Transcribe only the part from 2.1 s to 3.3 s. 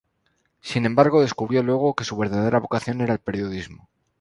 verdadera vocación era el